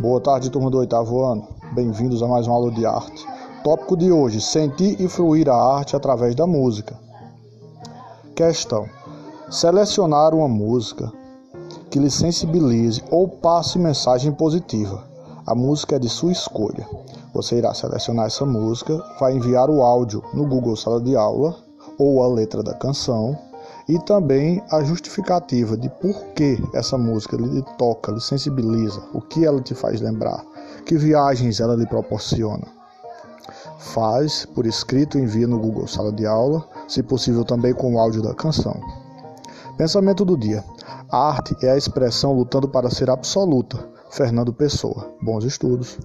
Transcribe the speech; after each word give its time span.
Boa 0.00 0.20
tarde, 0.20 0.48
turma 0.48 0.70
do 0.70 0.78
oitavo 0.78 1.24
ano. 1.24 1.48
Bem-vindos 1.72 2.22
a 2.22 2.28
mais 2.28 2.46
uma 2.46 2.54
aula 2.54 2.70
de 2.70 2.86
arte. 2.86 3.26
Tópico 3.64 3.96
de 3.96 4.12
hoje: 4.12 4.40
sentir 4.40 5.00
e 5.00 5.08
fruir 5.08 5.48
a 5.48 5.56
arte 5.56 5.96
através 5.96 6.36
da 6.36 6.46
música. 6.46 6.96
Questão: 8.32 8.88
selecionar 9.50 10.36
uma 10.36 10.46
música 10.46 11.12
que 11.90 11.98
lhe 11.98 12.12
sensibilize 12.12 13.02
ou 13.10 13.26
passe 13.26 13.76
mensagem 13.76 14.30
positiva. 14.30 15.02
A 15.44 15.52
música 15.52 15.96
é 15.96 15.98
de 15.98 16.08
sua 16.08 16.30
escolha. 16.30 16.88
Você 17.34 17.56
irá 17.56 17.74
selecionar 17.74 18.26
essa 18.26 18.46
música, 18.46 19.04
vai 19.18 19.34
enviar 19.34 19.68
o 19.68 19.82
áudio 19.82 20.22
no 20.32 20.46
Google 20.46 20.76
Sala 20.76 21.00
de 21.00 21.16
Aula 21.16 21.56
ou 21.98 22.22
a 22.22 22.28
letra 22.28 22.62
da 22.62 22.74
canção 22.74 23.36
e 23.88 23.98
também 24.00 24.62
a 24.70 24.82
justificativa 24.84 25.76
de 25.76 25.88
por 25.88 26.14
que 26.34 26.58
essa 26.74 26.98
música 26.98 27.36
lhe 27.36 27.62
toca, 27.78 28.12
lhe 28.12 28.20
sensibiliza, 28.20 29.02
o 29.14 29.20
que 29.20 29.46
ela 29.46 29.60
te 29.60 29.74
faz 29.74 30.00
lembrar, 30.00 30.44
que 30.84 30.96
viagens 30.96 31.58
ela 31.60 31.74
lhe 31.74 31.86
proporciona. 31.86 32.66
Faz 33.78 34.44
por 34.44 34.66
escrito, 34.66 35.18
envia 35.18 35.46
no 35.46 35.58
Google 35.58 35.88
Sala 35.88 36.12
de 36.12 36.26
Aula, 36.26 36.66
se 36.86 37.02
possível 37.02 37.44
também 37.44 37.72
com 37.72 37.94
o 37.94 37.98
áudio 37.98 38.20
da 38.20 38.34
canção. 38.34 38.78
Pensamento 39.78 40.24
do 40.24 40.36
dia: 40.36 40.62
a 41.10 41.28
arte 41.30 41.56
é 41.62 41.70
a 41.70 41.76
expressão 41.76 42.34
lutando 42.34 42.68
para 42.68 42.90
ser 42.90 43.08
absoluta. 43.08 43.78
Fernando 44.10 44.52
Pessoa. 44.52 45.14
Bons 45.22 45.44
estudos. 45.44 45.98